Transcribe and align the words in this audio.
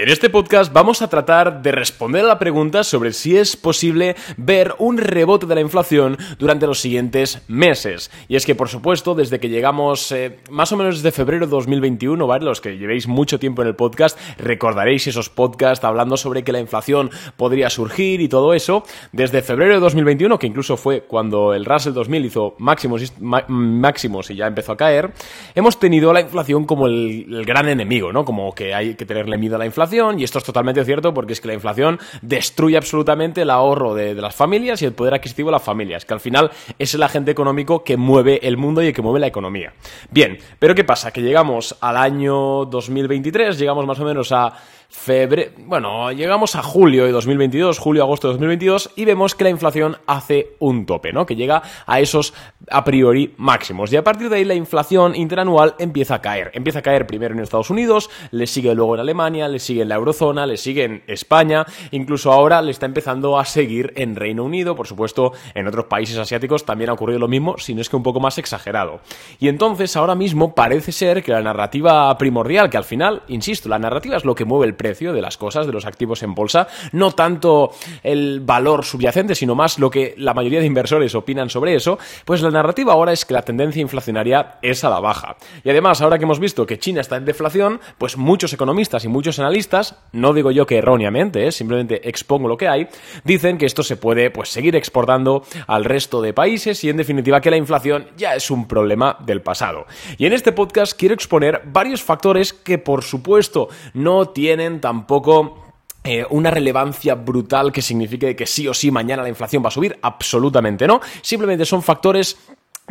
En 0.00 0.08
este 0.08 0.30
podcast 0.30 0.72
vamos 0.72 1.02
a 1.02 1.10
tratar 1.10 1.60
de 1.60 1.72
responder 1.72 2.24
a 2.24 2.28
la 2.28 2.38
pregunta 2.38 2.84
sobre 2.84 3.12
si 3.12 3.36
es 3.36 3.54
posible 3.54 4.16
ver 4.38 4.74
un 4.78 4.96
rebote 4.96 5.44
de 5.44 5.54
la 5.54 5.60
inflación 5.60 6.16
durante 6.38 6.66
los 6.66 6.80
siguientes 6.80 7.42
meses. 7.48 8.10
Y 8.26 8.36
es 8.36 8.46
que, 8.46 8.54
por 8.54 8.70
supuesto, 8.70 9.14
desde 9.14 9.38
que 9.40 9.50
llegamos 9.50 10.10
eh, 10.12 10.38
más 10.48 10.72
o 10.72 10.78
menos 10.78 11.02
desde 11.02 11.14
febrero 11.14 11.44
de 11.44 11.50
2021, 11.50 12.26
¿vale? 12.26 12.46
Los 12.46 12.62
que 12.62 12.78
llevéis 12.78 13.08
mucho 13.08 13.38
tiempo 13.38 13.60
en 13.60 13.68
el 13.68 13.76
podcast, 13.76 14.18
recordaréis 14.38 15.06
esos 15.06 15.28
podcasts 15.28 15.84
hablando 15.84 16.16
sobre 16.16 16.44
que 16.44 16.52
la 16.52 16.60
inflación 16.60 17.10
podría 17.36 17.68
surgir 17.68 18.22
y 18.22 18.28
todo 18.30 18.54
eso. 18.54 18.84
Desde 19.12 19.42
febrero 19.42 19.74
de 19.74 19.80
2021, 19.80 20.38
que 20.38 20.46
incluso 20.46 20.78
fue 20.78 21.02
cuando 21.02 21.52
el 21.52 21.66
Russell 21.66 21.92
2000 21.92 22.24
hizo 22.24 22.54
máximos, 22.56 23.12
máximos 23.20 24.30
y 24.30 24.36
ya 24.36 24.46
empezó 24.46 24.72
a 24.72 24.78
caer, 24.78 25.12
hemos 25.54 25.78
tenido 25.78 26.10
la 26.14 26.22
inflación 26.22 26.64
como 26.64 26.86
el, 26.86 27.26
el 27.30 27.44
gran 27.44 27.68
enemigo, 27.68 28.14
¿no? 28.14 28.24
Como 28.24 28.54
que 28.54 28.72
hay 28.72 28.94
que 28.94 29.04
tenerle 29.04 29.36
miedo 29.36 29.56
a 29.56 29.58
la 29.58 29.66
inflación 29.66 29.89
y 29.92 30.24
esto 30.24 30.38
es 30.38 30.44
totalmente 30.44 30.84
cierto 30.84 31.12
porque 31.12 31.32
es 31.32 31.40
que 31.40 31.48
la 31.48 31.54
inflación 31.54 31.98
destruye 32.22 32.76
absolutamente 32.76 33.42
el 33.42 33.50
ahorro 33.50 33.94
de, 33.94 34.14
las 34.14 34.34
familias 34.34 34.82
y 34.82 34.84
el 34.84 34.92
poder 34.92 35.14
adquisitivo 35.14 35.48
de 35.48 35.52
las 35.52 35.62
familias, 35.62 36.04
que 36.04 36.14
al 36.14 36.20
final 36.20 36.50
es 36.78 36.94
el 36.94 37.02
agente 37.02 37.32
económico 37.32 37.82
que 37.82 37.96
mueve 37.96 38.38
el 38.42 38.56
mundo 38.56 38.82
y 38.82 38.92
que 38.92 39.02
mueve 39.02 39.18
la 39.18 39.26
economía. 39.26 39.72
Bien, 40.10 40.38
pero 40.58 40.74
¿qué 40.74 40.84
pasa? 40.84 41.10
Que 41.10 41.22
llegamos 41.22 41.76
al 41.80 41.96
año 41.96 42.66
2023, 42.66 43.58
llegamos 43.58 43.84
más 43.86 43.98
o 43.98 44.04
menos 44.04 44.30
a 44.30 44.52
febrero, 44.90 45.52
bueno, 45.66 46.10
llegamos 46.10 46.56
a 46.56 46.62
julio 46.62 47.04
de 47.04 47.12
2022, 47.12 47.78
julio-agosto 47.78 48.26
de 48.28 48.32
2022, 48.34 48.90
y 48.96 49.04
vemos 49.04 49.36
que 49.36 49.44
la 49.44 49.50
inflación 49.50 49.96
hace 50.06 50.56
un 50.58 50.84
tope, 50.84 51.12
¿no? 51.12 51.24
Que 51.24 51.36
llega 51.36 51.62
a 51.86 52.00
esos 52.00 52.34
a 52.68 52.84
priori 52.84 53.32
máximos. 53.36 53.92
Y 53.92 53.96
a 53.96 54.04
partir 54.04 54.28
de 54.28 54.36
ahí 54.36 54.44
la 54.44 54.54
inflación 54.54 55.14
interanual 55.14 55.76
empieza 55.78 56.16
a 56.16 56.20
caer. 56.20 56.50
Empieza 56.54 56.80
a 56.80 56.82
caer 56.82 57.06
primero 57.06 57.34
en 57.34 57.40
Estados 57.40 57.70
Unidos, 57.70 58.10
le 58.32 58.46
sigue 58.46 58.74
luego 58.74 58.94
en 58.94 59.00
Alemania, 59.00 59.48
le 59.48 59.60
sigue 59.60 59.82
en 59.82 59.88
la 59.88 59.94
eurozona, 59.94 60.44
le 60.44 60.56
sigue 60.56 60.84
en 60.84 61.02
España, 61.06 61.64
incluso 61.92 62.32
ahora 62.32 62.60
le 62.60 62.72
está 62.72 62.86
empezando 62.86 63.38
a 63.38 63.44
seguir 63.44 63.92
en 63.96 64.16
Reino 64.16 64.44
Unido, 64.44 64.74
por 64.74 64.88
supuesto, 64.88 65.32
en 65.54 65.68
otros 65.68 65.86
países 65.86 66.18
asiáticos 66.18 66.64
también 66.64 66.90
ha 66.90 66.94
ocurrido 66.94 67.20
lo 67.20 67.28
mismo, 67.28 67.56
si 67.58 67.74
no 67.74 67.80
es 67.80 67.88
que 67.88 67.96
un 67.96 68.02
poco 68.02 68.18
más 68.18 68.38
exagerado. 68.38 69.00
Y 69.38 69.48
entonces 69.48 69.96
ahora 69.96 70.16
mismo 70.16 70.54
parece 70.54 70.90
ser 70.90 71.22
que 71.22 71.30
la 71.30 71.42
narrativa 71.42 72.16
primordial, 72.18 72.70
que 72.70 72.76
al 72.76 72.84
final, 72.84 73.22
insisto, 73.28 73.68
la 73.68 73.78
narrativa 73.78 74.16
es 74.16 74.24
lo 74.24 74.34
que 74.34 74.44
mueve 74.44 74.66
el 74.66 74.74
precio 74.80 75.12
de 75.12 75.20
las 75.20 75.36
cosas, 75.36 75.66
de 75.66 75.74
los 75.74 75.84
activos 75.84 76.22
en 76.22 76.34
bolsa, 76.34 76.66
no 76.92 77.12
tanto 77.12 77.72
el 78.02 78.40
valor 78.40 78.82
subyacente, 78.82 79.34
sino 79.34 79.54
más 79.54 79.78
lo 79.78 79.90
que 79.90 80.14
la 80.16 80.32
mayoría 80.32 80.60
de 80.60 80.64
inversores 80.64 81.14
opinan 81.14 81.50
sobre 81.50 81.74
eso, 81.74 81.98
pues 82.24 82.40
la 82.40 82.50
narrativa 82.50 82.94
ahora 82.94 83.12
es 83.12 83.26
que 83.26 83.34
la 83.34 83.42
tendencia 83.42 83.82
inflacionaria 83.82 84.58
es 84.62 84.82
a 84.82 84.88
la 84.88 85.00
baja. 85.00 85.36
Y 85.64 85.68
además, 85.68 86.00
ahora 86.00 86.16
que 86.16 86.24
hemos 86.24 86.40
visto 86.40 86.64
que 86.64 86.78
China 86.78 87.02
está 87.02 87.16
en 87.16 87.26
deflación, 87.26 87.78
pues 87.98 88.16
muchos 88.16 88.54
economistas 88.54 89.04
y 89.04 89.08
muchos 89.08 89.38
analistas, 89.38 89.96
no 90.12 90.32
digo 90.32 90.50
yo 90.50 90.66
que 90.66 90.78
erróneamente, 90.78 91.46
¿eh? 91.46 91.52
simplemente 91.52 92.08
expongo 92.08 92.48
lo 92.48 92.56
que 92.56 92.68
hay, 92.68 92.88
dicen 93.24 93.58
que 93.58 93.66
esto 93.66 93.82
se 93.82 93.98
puede 93.98 94.30
pues 94.30 94.48
seguir 94.48 94.76
exportando 94.76 95.44
al 95.66 95.84
resto 95.84 96.22
de 96.22 96.32
países 96.32 96.82
y 96.84 96.88
en 96.88 96.96
definitiva 96.96 97.42
que 97.42 97.50
la 97.50 97.58
inflación 97.58 98.06
ya 98.16 98.34
es 98.34 98.50
un 98.50 98.66
problema 98.66 99.18
del 99.20 99.42
pasado. 99.42 99.86
Y 100.16 100.24
en 100.24 100.32
este 100.32 100.52
podcast 100.52 100.98
quiero 100.98 101.14
exponer 101.14 101.60
varios 101.66 102.02
factores 102.02 102.52
que 102.52 102.78
por 102.78 103.02
supuesto 103.02 103.68
no 103.92 104.28
tienen 104.28 104.69
tampoco 104.78 105.72
eh, 106.04 106.24
una 106.30 106.50
relevancia 106.50 107.14
brutal 107.14 107.72
que 107.72 107.82
signifique 107.82 108.36
que 108.36 108.46
sí 108.46 108.68
o 108.68 108.74
sí 108.74 108.90
mañana 108.90 109.22
la 109.22 109.28
inflación 109.28 109.62
va 109.64 109.68
a 109.68 109.72
subir, 109.72 109.98
absolutamente 110.02 110.86
no. 110.86 111.00
Simplemente 111.22 111.64
son 111.64 111.82
factores 111.82 112.38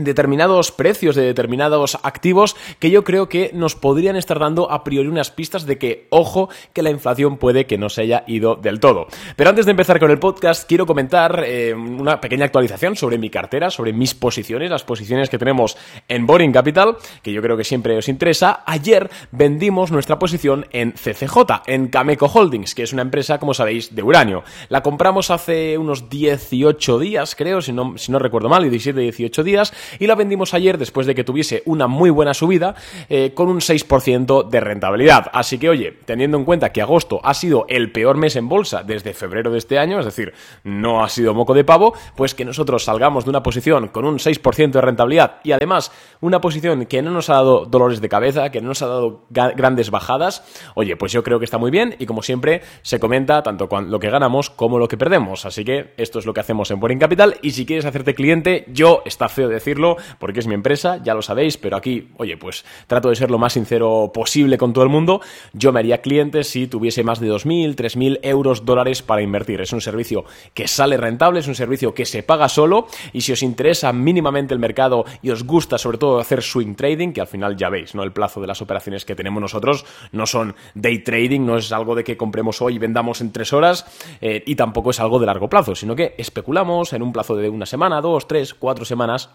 determinados 0.03 0.71
precios 0.71 1.15
de 1.15 1.23
determinados 1.23 1.97
activos 2.03 2.55
que 2.79 2.91
yo 2.91 3.03
creo 3.03 3.29
que 3.29 3.51
nos 3.53 3.75
podrían 3.75 4.15
estar 4.15 4.39
dando 4.39 4.71
a 4.71 4.83
priori 4.83 5.07
unas 5.07 5.31
pistas 5.31 5.65
de 5.65 5.77
que, 5.77 6.07
ojo, 6.09 6.49
que 6.73 6.81
la 6.81 6.89
inflación 6.89 7.37
puede 7.37 7.65
que 7.65 7.77
no 7.77 7.89
se 7.89 8.01
haya 8.01 8.23
ido 8.27 8.55
del 8.55 8.79
todo. 8.79 9.07
Pero 9.35 9.49
antes 9.49 9.65
de 9.65 9.71
empezar 9.71 9.99
con 9.99 10.11
el 10.11 10.19
podcast, 10.19 10.67
quiero 10.67 10.85
comentar 10.85 11.43
eh, 11.45 11.73
una 11.73 12.21
pequeña 12.21 12.45
actualización 12.45 12.95
sobre 12.95 13.17
mi 13.17 13.29
cartera, 13.29 13.69
sobre 13.69 13.93
mis 13.93 14.13
posiciones, 14.13 14.69
las 14.69 14.83
posiciones 14.83 15.29
que 15.29 15.37
tenemos 15.37 15.77
en 16.07 16.25
Boring 16.25 16.51
Capital, 16.51 16.97
que 17.21 17.31
yo 17.31 17.41
creo 17.41 17.57
que 17.57 17.63
siempre 17.63 17.97
os 17.97 18.09
interesa. 18.09 18.63
Ayer 18.65 19.09
vendimos 19.31 19.91
nuestra 19.91 20.19
posición 20.19 20.65
en 20.71 20.93
CCJ, 20.93 21.63
en 21.67 21.87
Cameco 21.87 22.27
Holdings, 22.27 22.75
que 22.75 22.83
es 22.83 22.93
una 22.93 23.01
empresa, 23.01 23.39
como 23.39 23.53
sabéis, 23.53 23.95
de 23.95 24.03
uranio. 24.03 24.43
La 24.69 24.81
compramos 24.81 25.31
hace 25.31 25.77
unos 25.77 26.09
18 26.09 26.99
días, 26.99 27.35
creo, 27.35 27.61
si 27.61 27.73
no, 27.73 27.97
si 27.97 28.11
no 28.11 28.19
recuerdo 28.19 28.49
mal, 28.49 28.69
17-18 28.69 29.43
días, 29.43 29.73
y 29.97 30.07
la 30.07 30.15
vendimos 30.15 30.53
ayer 30.53 30.77
después 30.77 31.07
de 31.07 31.15
que 31.15 31.23
tuviese 31.23 31.63
una 31.65 31.87
muy 31.87 32.09
buena 32.09 32.33
subida 32.33 32.75
eh, 33.09 33.33
con 33.33 33.49
un 33.49 33.59
6% 33.59 34.47
de 34.47 34.59
rentabilidad. 34.59 35.27
Así 35.33 35.57
que 35.57 35.69
oye, 35.69 35.93
teniendo 36.05 36.37
en 36.37 36.45
cuenta 36.45 36.71
que 36.71 36.81
agosto 36.81 37.19
ha 37.23 37.33
sido 37.33 37.65
el 37.69 37.91
peor 37.91 38.17
mes 38.17 38.35
en 38.35 38.49
bolsa 38.49 38.83
desde 38.83 39.13
febrero 39.13 39.51
de 39.51 39.57
este 39.57 39.79
año, 39.79 39.99
es 39.99 40.05
decir, 40.05 40.33
no 40.63 41.03
ha 41.03 41.09
sido 41.09 41.33
moco 41.33 41.53
de 41.53 41.63
pavo, 41.63 41.93
pues 42.15 42.35
que 42.35 42.45
nosotros 42.45 42.83
salgamos 42.83 43.23
de 43.25 43.29
una 43.29 43.43
posición 43.43 43.87
con 43.87 44.05
un 44.05 44.17
6% 44.17 44.71
de 44.71 44.81
rentabilidad 44.81 45.37
y 45.43 45.51
además 45.51 45.91
una 46.21 46.41
posición 46.41 46.85
que 46.85 47.01
no 47.01 47.11
nos 47.11 47.29
ha 47.29 47.35
dado 47.35 47.65
dolores 47.65 48.01
de 48.01 48.09
cabeza, 48.09 48.51
que 48.51 48.61
no 48.61 48.69
nos 48.69 48.81
ha 48.81 48.87
dado 48.87 49.25
grandes 49.29 49.89
bajadas, 49.89 50.43
oye, 50.75 50.95
pues 50.95 51.11
yo 51.11 51.23
creo 51.23 51.39
que 51.39 51.45
está 51.45 51.57
muy 51.57 51.71
bien 51.71 51.95
y 51.99 52.05
como 52.05 52.21
siempre 52.21 52.61
se 52.81 52.99
comenta 52.99 53.41
tanto 53.43 53.69
lo 53.81 53.99
que 53.99 54.09
ganamos 54.09 54.49
como 54.49 54.79
lo 54.79 54.87
que 54.87 54.97
perdemos. 54.97 55.45
Así 55.45 55.63
que 55.63 55.93
esto 55.97 56.19
es 56.19 56.25
lo 56.25 56.33
que 56.33 56.41
hacemos 56.41 56.71
en 56.71 56.79
Boring 56.79 56.99
Capital 56.99 57.37
y 57.41 57.51
si 57.51 57.65
quieres 57.65 57.85
hacerte 57.85 58.15
cliente, 58.15 58.65
yo 58.67 59.01
está 59.05 59.29
feo 59.29 59.47
decirlo, 59.47 59.78
porque 60.19 60.39
es 60.39 60.47
mi 60.47 60.53
empresa, 60.53 61.01
ya 61.03 61.13
lo 61.13 61.21
sabéis, 61.21 61.57
pero 61.57 61.77
aquí, 61.77 62.09
oye, 62.17 62.37
pues 62.37 62.65
trato 62.87 63.09
de 63.09 63.15
ser 63.15 63.31
lo 63.31 63.37
más 63.37 63.53
sincero 63.53 64.11
posible 64.13 64.57
con 64.57 64.73
todo 64.73 64.83
el 64.83 64.89
mundo. 64.89 65.21
Yo 65.53 65.71
me 65.71 65.79
haría 65.79 66.01
cliente 66.01 66.43
si 66.43 66.67
tuviese 66.67 67.03
más 67.03 67.19
de 67.19 67.31
2.000, 67.31 67.75
3.000 67.75 68.19
euros 68.23 68.65
dólares 68.65 69.01
para 69.01 69.21
invertir. 69.21 69.61
Es 69.61 69.73
un 69.73 69.81
servicio 69.81 70.25
que 70.53 70.67
sale 70.67 70.97
rentable, 70.97 71.39
es 71.39 71.47
un 71.47 71.55
servicio 71.55 71.93
que 71.93 72.05
se 72.05 72.23
paga 72.23 72.49
solo 72.49 72.87
y 73.13 73.21
si 73.21 73.31
os 73.31 73.43
interesa 73.43 73.93
mínimamente 73.93 74.53
el 74.53 74.59
mercado 74.59 75.05
y 75.21 75.31
os 75.31 75.43
gusta 75.43 75.77
sobre 75.77 75.97
todo 75.97 76.19
hacer 76.19 76.41
swing 76.41 76.75
trading, 76.75 77.13
que 77.13 77.21
al 77.21 77.27
final 77.27 77.55
ya 77.55 77.69
veis, 77.69 77.95
¿no? 77.95 78.03
El 78.03 78.11
plazo 78.11 78.41
de 78.41 78.47
las 78.47 78.61
operaciones 78.61 79.05
que 79.05 79.15
tenemos 79.15 79.41
nosotros 79.41 79.85
no 80.11 80.25
son 80.25 80.55
day 80.75 80.99
trading, 80.99 81.45
no 81.45 81.57
es 81.57 81.71
algo 81.71 81.95
de 81.95 82.03
que 82.03 82.17
compremos 82.17 82.61
hoy 82.61 82.75
y 82.75 82.79
vendamos 82.79 83.21
en 83.21 83.31
tres 83.31 83.53
horas 83.53 83.85
eh, 84.21 84.43
y 84.45 84.55
tampoco 84.55 84.91
es 84.91 84.99
algo 84.99 85.19
de 85.19 85.25
largo 85.25 85.49
plazo, 85.49 85.75
sino 85.75 85.95
que 85.95 86.15
especulamos 86.17 86.93
en 86.93 87.01
un 87.01 87.11
plazo 87.11 87.35
de 87.35 87.49
una 87.49 87.65
semana, 87.65 88.01
dos, 88.01 88.27
tres, 88.27 88.53
cuatro 88.53 88.85
semanas, 88.85 89.29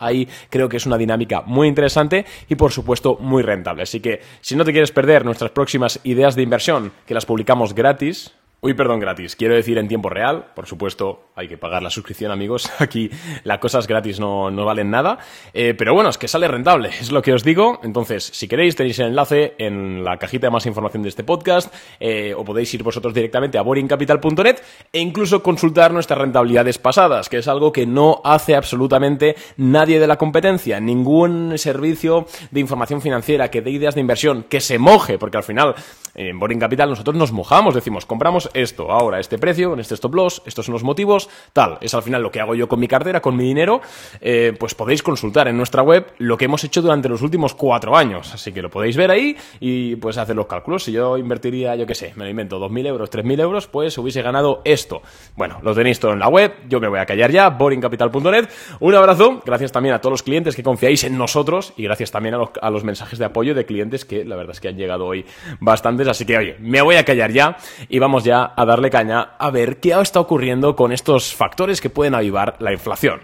creo 0.50 0.68
que 0.68 0.76
es 0.76 0.86
una 0.86 0.98
dinámica 0.98 1.42
muy 1.46 1.68
interesante 1.68 2.24
y 2.48 2.54
por 2.54 2.72
supuesto 2.72 3.16
muy 3.20 3.42
rentable. 3.42 3.82
Así 3.82 4.00
que 4.00 4.20
si 4.40 4.56
no 4.56 4.64
te 4.64 4.72
quieres 4.72 4.92
perder 4.92 5.24
nuestras 5.24 5.50
próximas 5.50 6.00
ideas 6.04 6.34
de 6.36 6.42
inversión, 6.42 6.92
que 7.06 7.14
las 7.14 7.26
publicamos 7.26 7.74
gratis, 7.74 8.34
Uy, 8.64 8.72
perdón, 8.72 8.98
gratis. 8.98 9.36
Quiero 9.36 9.54
decir 9.54 9.76
en 9.76 9.88
tiempo 9.88 10.08
real. 10.08 10.46
Por 10.54 10.64
supuesto, 10.66 11.24
hay 11.34 11.48
que 11.48 11.58
pagar 11.58 11.82
la 11.82 11.90
suscripción, 11.90 12.32
amigos. 12.32 12.72
Aquí 12.78 13.10
las 13.42 13.58
cosas 13.58 13.86
gratis 13.86 14.18
no, 14.18 14.50
no 14.50 14.64
valen 14.64 14.90
nada. 14.90 15.18
Eh, 15.52 15.74
pero 15.76 15.92
bueno, 15.92 16.08
es 16.08 16.16
que 16.16 16.28
sale 16.28 16.48
rentable, 16.48 16.88
es 16.88 17.12
lo 17.12 17.20
que 17.20 17.34
os 17.34 17.44
digo. 17.44 17.78
Entonces, 17.82 18.24
si 18.24 18.48
queréis, 18.48 18.74
tenéis 18.74 18.98
el 19.00 19.08
enlace 19.08 19.54
en 19.58 20.02
la 20.02 20.16
cajita 20.16 20.46
de 20.46 20.50
más 20.50 20.64
información 20.64 21.02
de 21.02 21.10
este 21.10 21.24
podcast. 21.24 21.74
Eh, 22.00 22.32
o 22.34 22.42
podéis 22.42 22.72
ir 22.72 22.82
vosotros 22.82 23.12
directamente 23.12 23.58
a 23.58 23.62
boringcapital.net 23.62 24.62
e 24.90 24.98
incluso 24.98 25.42
consultar 25.42 25.92
nuestras 25.92 26.20
rentabilidades 26.20 26.78
pasadas, 26.78 27.28
que 27.28 27.36
es 27.36 27.48
algo 27.48 27.70
que 27.70 27.84
no 27.84 28.22
hace 28.24 28.56
absolutamente 28.56 29.36
nadie 29.58 30.00
de 30.00 30.06
la 30.06 30.16
competencia. 30.16 30.80
Ningún 30.80 31.58
servicio 31.58 32.26
de 32.50 32.60
información 32.60 33.02
financiera 33.02 33.50
que 33.50 33.60
dé 33.60 33.72
ideas 33.72 33.94
de 33.94 34.00
inversión, 34.00 34.46
que 34.48 34.60
se 34.60 34.78
moje, 34.78 35.18
porque 35.18 35.36
al 35.36 35.44
final 35.44 35.74
en 36.14 36.38
Boring 36.38 36.60
Capital 36.60 36.88
nosotros 36.88 37.16
nos 37.16 37.32
mojamos, 37.32 37.74
decimos, 37.74 38.06
compramos 38.06 38.48
esto, 38.54 38.90
ahora 38.90 39.20
este 39.20 39.38
precio, 39.38 39.70
con 39.70 39.80
este 39.80 39.94
stop 39.94 40.14
loss, 40.14 40.42
estos 40.46 40.66
son 40.66 40.72
los 40.72 40.82
motivos, 40.82 41.28
tal. 41.52 41.78
Es 41.80 41.94
al 41.94 42.02
final 42.02 42.22
lo 42.22 42.30
que 42.30 42.40
hago 42.40 42.54
yo 42.54 42.68
con 42.68 42.80
mi 42.80 42.88
cartera, 42.88 43.20
con 43.20 43.36
mi 43.36 43.44
dinero, 43.44 43.80
eh, 44.20 44.54
pues 44.58 44.74
podéis 44.74 45.02
consultar 45.02 45.48
en 45.48 45.56
nuestra 45.56 45.82
web 45.82 46.06
lo 46.18 46.36
que 46.36 46.44
hemos 46.44 46.62
hecho 46.64 46.82
durante 46.82 47.08
los 47.08 47.22
últimos 47.22 47.54
cuatro 47.54 47.96
años. 47.96 48.32
Así 48.34 48.52
que 48.52 48.62
lo 48.62 48.70
podéis 48.70 48.96
ver 48.96 49.10
ahí 49.10 49.36
y 49.60 49.96
pues 49.96 50.18
hacer 50.18 50.36
los 50.36 50.46
cálculos. 50.46 50.84
Si 50.84 50.92
yo 50.92 51.16
invertiría, 51.18 51.74
yo 51.76 51.86
qué 51.86 51.94
sé, 51.94 52.12
me 52.16 52.24
lo 52.24 52.30
invento, 52.30 52.58
2.000 52.60 52.86
euros, 52.86 53.10
3.000 53.10 53.40
euros, 53.40 53.66
pues 53.66 53.96
hubiese 53.98 54.22
ganado 54.22 54.60
esto. 54.64 55.02
Bueno, 55.36 55.58
lo 55.62 55.74
tenéis 55.74 55.98
todo 55.98 56.12
en 56.12 56.18
la 56.18 56.28
web, 56.28 56.52
yo 56.68 56.80
me 56.80 56.88
voy 56.88 56.98
a 56.98 57.06
callar 57.06 57.30
ya, 57.30 57.50
boringcapital.net. 57.50 58.48
Un 58.80 58.94
abrazo, 58.94 59.42
gracias 59.44 59.72
también 59.72 59.94
a 59.94 60.00
todos 60.00 60.12
los 60.12 60.22
clientes 60.22 60.54
que 60.54 60.62
confiáis 60.62 61.04
en 61.04 61.18
nosotros 61.18 61.72
y 61.76 61.84
gracias 61.84 62.10
también 62.10 62.34
a 62.34 62.38
los, 62.38 62.50
a 62.60 62.70
los 62.70 62.84
mensajes 62.84 63.18
de 63.18 63.24
apoyo 63.24 63.54
de 63.54 63.64
clientes 63.64 64.04
que 64.04 64.24
la 64.24 64.36
verdad 64.36 64.52
es 64.52 64.60
que 64.60 64.68
han 64.68 64.76
llegado 64.76 65.06
hoy 65.06 65.24
bastante 65.60 66.04
así 66.08 66.24
que 66.24 66.36
oye, 66.36 66.56
me 66.58 66.82
voy 66.82 66.96
a 66.96 67.04
callar 67.04 67.32
ya 67.32 67.56
y 67.88 67.98
vamos 67.98 68.24
ya 68.24 68.43
a 68.56 68.64
darle 68.64 68.90
caña 68.90 69.30
a 69.38 69.50
ver 69.50 69.80
qué 69.80 69.94
está 70.00 70.20
ocurriendo 70.20 70.76
con 70.76 70.92
estos 70.92 71.34
factores 71.34 71.80
que 71.80 71.90
pueden 71.90 72.14
avivar 72.14 72.56
la 72.58 72.72
inflación. 72.72 73.20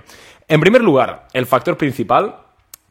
En 0.49 0.61
primer 0.61 0.83
lugar, 0.83 1.27
el 1.33 1.47
factor 1.47 1.77
principal 1.77 2.37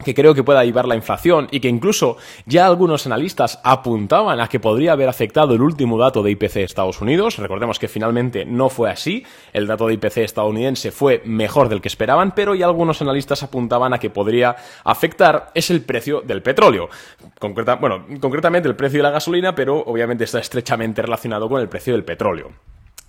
que 0.04 0.14
creo 0.14 0.34
que 0.34 0.44
pueda 0.44 0.64
llevar 0.64 0.86
la 0.86 0.96
inflación 0.96 1.48
y 1.50 1.60
que 1.60 1.68
incluso 1.68 2.16
ya 2.46 2.66
algunos 2.66 3.06
analistas 3.06 3.60
apuntaban 3.64 4.40
a 4.40 4.48
que 4.48 4.60
podría 4.60 4.92
haber 4.92 5.08
afectado 5.08 5.54
el 5.54 5.62
último 5.62 5.98
dato 5.98 6.22
de 6.22 6.30
IPC 6.32 6.54
de 6.54 6.62
Estados 6.64 7.00
Unidos. 7.00 7.38
Recordemos 7.38 7.78
que 7.78 7.88
finalmente 7.88 8.44
no 8.44 8.68
fue 8.68 8.90
así. 8.90 9.24
El 9.52 9.66
dato 9.66 9.86
de 9.86 9.94
IPC 9.94 10.18
estadounidense 10.18 10.90
fue 10.90 11.22
mejor 11.24 11.68
del 11.68 11.80
que 11.80 11.88
esperaban, 11.88 12.32
pero 12.34 12.54
ya 12.54 12.66
algunos 12.66 13.00
analistas 13.02 13.42
apuntaban 13.42 13.92
a 13.92 13.98
que 13.98 14.10
podría 14.10 14.56
afectar 14.84 15.50
es 15.54 15.70
el 15.70 15.82
precio 15.82 16.20
del 16.20 16.42
petróleo. 16.42 16.88
bueno, 17.80 18.06
concretamente 18.20 18.68
el 18.68 18.76
precio 18.76 18.98
de 18.98 19.04
la 19.04 19.10
gasolina, 19.10 19.54
pero 19.54 19.78
obviamente 19.78 20.24
está 20.24 20.38
estrechamente 20.38 21.02
relacionado 21.02 21.48
con 21.48 21.60
el 21.60 21.68
precio 21.68 21.92
del 21.92 22.04
petróleo. 22.04 22.50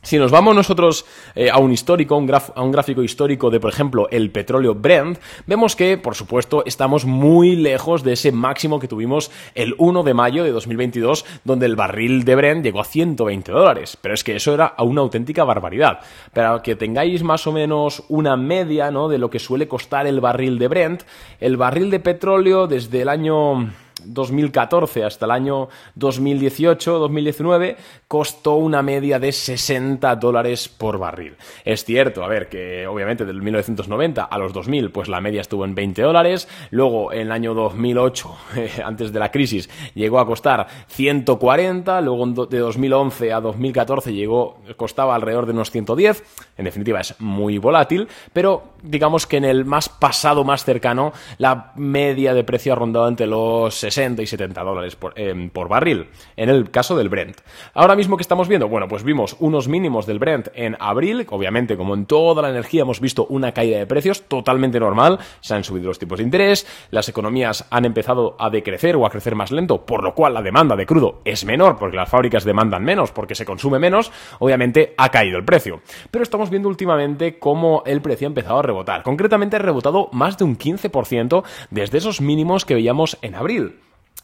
Si 0.03 0.17
nos 0.17 0.31
vamos 0.31 0.55
nosotros 0.55 1.05
eh, 1.35 1.51
a 1.51 1.59
un 1.59 1.71
histórico, 1.71 2.15
a 2.15 2.61
un 2.63 2.71
gráfico 2.71 3.03
histórico 3.03 3.51
de, 3.51 3.59
por 3.59 3.71
ejemplo, 3.71 4.09
el 4.09 4.31
petróleo 4.31 4.73
Brent, 4.73 5.19
vemos 5.45 5.75
que, 5.75 5.95
por 5.95 6.15
supuesto, 6.15 6.63
estamos 6.65 7.05
muy 7.05 7.55
lejos 7.55 8.01
de 8.03 8.13
ese 8.13 8.31
máximo 8.31 8.79
que 8.79 8.87
tuvimos 8.87 9.29
el 9.53 9.75
1 9.77 10.01
de 10.01 10.13
mayo 10.15 10.43
de 10.43 10.51
2022, 10.51 11.23
donde 11.43 11.67
el 11.67 11.75
barril 11.75 12.25
de 12.25 12.35
Brent 12.35 12.63
llegó 12.63 12.81
a 12.81 12.85
120 12.85 13.51
dólares. 13.51 13.95
Pero 14.01 14.15
es 14.15 14.23
que 14.23 14.35
eso 14.35 14.55
era 14.55 14.73
una 14.79 15.01
auténtica 15.01 15.43
barbaridad. 15.43 15.99
Para 16.33 16.63
que 16.63 16.75
tengáis 16.75 17.21
más 17.21 17.45
o 17.45 17.51
menos 17.51 18.03
una 18.09 18.35
media 18.35 18.89
¿no? 18.89 19.07
de 19.07 19.19
lo 19.19 19.29
que 19.29 19.37
suele 19.37 19.67
costar 19.67 20.07
el 20.07 20.19
barril 20.19 20.57
de 20.57 20.67
Brent, 20.67 21.03
el 21.39 21.57
barril 21.57 21.91
de 21.91 21.99
petróleo 21.99 22.65
desde 22.65 23.03
el 23.03 23.09
año 23.09 23.69
2014 24.05 25.03
hasta 25.03 25.25
el 25.25 25.31
año 25.31 25.69
2018-2019 25.97 27.75
costó 28.07 28.55
una 28.55 28.81
media 28.81 29.19
de 29.19 29.31
60 29.31 30.15
dólares 30.15 30.67
por 30.67 30.97
barril. 30.97 31.35
Es 31.65 31.85
cierto, 31.85 32.23
a 32.23 32.27
ver, 32.27 32.49
que 32.49 32.87
obviamente 32.87 33.25
del 33.25 33.41
1990 33.41 34.23
a 34.23 34.37
los 34.37 34.53
2000 34.53 34.91
pues 34.91 35.07
la 35.09 35.21
media 35.21 35.41
estuvo 35.41 35.65
en 35.65 35.75
20 35.75 36.01
dólares, 36.01 36.47
luego 36.71 37.13
en 37.13 37.21
el 37.21 37.31
año 37.31 37.53
2008, 37.53 38.35
antes 38.85 39.13
de 39.13 39.19
la 39.19 39.31
crisis, 39.31 39.69
llegó 39.93 40.19
a 40.19 40.25
costar 40.25 40.67
140, 40.87 42.01
luego 42.01 42.47
de 42.47 42.59
2011 42.59 43.33
a 43.33 43.41
2014 43.41 44.13
llegó, 44.13 44.61
costaba 44.77 45.15
alrededor 45.15 45.45
de 45.45 45.53
unos 45.53 45.71
110, 45.71 46.23
en 46.57 46.65
definitiva 46.65 47.01
es 47.01 47.15
muy 47.19 47.57
volátil, 47.57 48.07
pero 48.33 48.63
digamos 48.83 49.27
que 49.27 49.37
en 49.37 49.45
el 49.45 49.65
más 49.65 49.89
pasado, 49.89 50.43
más 50.43 50.63
cercano, 50.63 51.13
la 51.37 51.71
media 51.75 52.33
de 52.33 52.43
precio 52.43 52.73
ha 52.73 52.75
rondado 52.75 53.07
entre 53.07 53.27
los 53.27 53.83
60 53.91 54.21
y 54.21 54.27
70 54.27 54.63
dólares 54.63 54.97
em, 55.15 55.49
por, 55.49 55.69
barril, 55.69 56.09
en 56.35 56.49
el 56.49 56.71
caso 56.71 56.97
del 56.97 57.09
Brent. 57.09 57.37
Ahora 57.73 57.95
mismo 57.95 58.17
que 58.17 58.21
estamos 58.21 58.47
viendo, 58.47 58.67
bueno, 58.67 58.87
pues 58.87 59.03
vimos 59.03 59.35
unos 59.39 59.67
mínimos 59.67 60.05
del 60.05 60.19
Brent 60.19 60.47
en 60.53 60.75
abril, 60.79 61.25
obviamente 61.29 61.77
como 61.77 61.93
en 61.93 62.05
toda 62.05 62.41
la 62.41 62.49
energía 62.49 62.81
hemos 62.81 62.99
visto 62.99 63.25
una 63.27 63.51
caída 63.51 63.77
de 63.77 63.85
precios 63.85 64.23
totalmente 64.23 64.79
normal, 64.79 65.19
se 65.41 65.53
han 65.53 65.63
subido 65.63 65.87
los 65.87 65.99
tipos 65.99 66.17
de 66.17 66.23
interés, 66.23 66.67
las 66.89 67.09
economías 67.09 67.67
han 67.69 67.85
empezado 67.85 68.35
a 68.39 68.49
decrecer 68.49 68.95
o 68.95 69.05
a 69.05 69.09
crecer 69.09 69.35
más 69.35 69.51
lento, 69.51 69.85
por 69.85 70.03
lo 70.03 70.13
cual 70.13 70.33
la 70.33 70.41
demanda 70.41 70.75
de 70.75 70.85
crudo 70.85 71.21
es 71.25 71.45
menor, 71.45 71.77
porque 71.77 71.97
las 71.97 72.09
fábricas 72.09 72.43
demandan 72.43 72.83
menos, 72.83 73.11
porque 73.11 73.35
se 73.35 73.45
consume 73.45 73.79
menos, 73.79 74.11
obviamente 74.39 74.93
ha 74.97 75.09
caído 75.09 75.37
el 75.37 75.45
precio. 75.45 75.81
Pero 76.09 76.23
estamos 76.23 76.49
viendo 76.49 76.69
últimamente 76.69 77.39
cómo 77.39 77.83
el 77.85 78.01
precio 78.01 78.27
ha 78.27 78.29
empezado 78.29 78.59
a 78.59 78.63
rebotar. 78.63 79.03
Concretamente 79.03 79.55
ha 79.55 79.59
rebotado 79.59 80.09
más 80.11 80.37
de 80.37 80.45
un 80.45 80.57
15% 80.57 81.43
desde 81.69 81.97
esos 81.97 82.21
mínimos 82.21 82.65
que 82.65 82.75
veíamos 82.75 83.17
en 83.21 83.35
abril. 83.35 83.80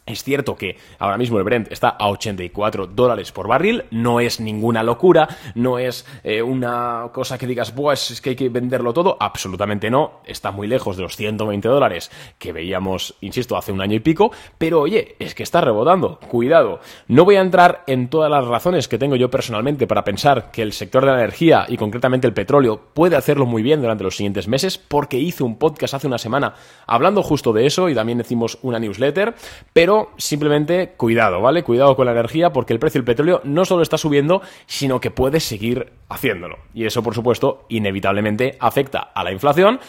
Es 0.07 0.24
cierto 0.24 0.56
que 0.56 0.77
ahora 1.00 1.18
mismo 1.18 1.38
el 1.38 1.44
Brent 1.44 1.69
está 1.69 1.89
a 1.89 2.09
84 2.09 2.88
dólares 2.88 3.33
por 3.33 3.50
barril, 3.50 3.83
no 3.92 4.21
es 4.21 4.39
ninguna 4.39 4.81
locura, 4.81 5.27
no 5.54 5.80
es 5.80 6.06
eh, 6.24 6.42
una 6.42 7.09
cosa 7.12 7.38
que 7.38 7.45
digas, 7.45 7.74
pues 7.74 8.12
es 8.12 8.21
que 8.21 8.30
hay 8.30 8.36
que 8.38 8.48
venderlo 8.48 8.94
todo, 8.94 9.18
absolutamente 9.19 9.89
no, 9.89 10.21
está 10.24 10.51
muy 10.51 10.65
lejos 10.65 10.95
de 10.95 11.04
los 11.04 11.18
120 11.18 11.68
dólares 11.68 12.09
que 12.39 12.54
veíamos, 12.54 13.15
insisto, 13.19 13.57
hace 13.57 13.74
un 13.74 13.81
año 13.81 13.95
y 13.95 14.00
pico, 14.00 14.31
pero 14.57 14.80
oye, 14.80 15.18
es 15.19 15.36
que 15.36 15.44
está 15.44 15.59
rebotando, 15.59 16.19
cuidado. 16.30 16.80
No 17.09 17.25
voy 17.25 17.36
a 17.36 17.42
entrar 17.42 17.83
en 17.86 18.07
todas 18.09 18.31
las 18.31 18.48
razones 18.48 18.88
que 18.88 18.98
tengo 18.98 19.18
yo 19.18 19.30
personalmente 19.30 19.88
para 19.88 20.06
pensar 20.06 20.51
que 20.51 20.62
el 20.62 20.71
sector 20.71 21.04
de 21.04 21.12
la 21.12 21.18
energía 21.18 21.65
y 21.68 21.75
concretamente 21.75 22.27
el 22.27 22.33
petróleo 22.33 22.80
puede 22.94 23.18
hacerlo 23.18 23.45
muy 23.45 23.62
bien 23.62 23.81
durante 23.81 24.06
los 24.06 24.15
siguientes 24.15 24.48
meses, 24.48 24.77
porque 24.77 25.19
hice 25.19 25.44
un 25.44 25.57
podcast 25.57 25.95
hace 25.95 26.07
una 26.07 26.18
semana 26.18 26.54
hablando 26.86 27.24
justo 27.24 27.51
de 27.51 27.65
eso 27.65 27.89
y 27.89 27.95
también 27.95 28.21
hicimos 28.21 28.57
una 28.62 28.80
newsletter, 28.80 29.36
pero 29.74 29.96
simplemente 30.17 30.94
cuidado, 30.97 31.41
¿vale? 31.41 31.63
Cuidado 31.63 31.95
con 31.95 32.05
la 32.05 32.11
energía 32.11 32.51
porque 32.51 32.73
el 32.73 32.79
precio 32.79 32.99
del 32.99 33.05
petróleo 33.05 33.41
no 33.44 33.65
solo 33.65 33.81
está 33.81 33.97
subiendo, 33.97 34.41
sino 34.65 34.99
que 34.99 35.11
puede 35.11 35.39
seguir 35.39 35.94
haciéndolo. 36.09 36.57
Y 36.73 36.85
eso, 36.85 37.03
por 37.03 37.13
supuesto, 37.13 37.65
inevitablemente 37.69 38.57
afecta 38.59 38.99
a 38.99 39.23
la 39.23 39.31
inflación 39.31 39.79